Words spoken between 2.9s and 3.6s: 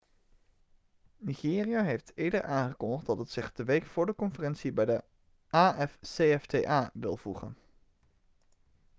dat het zich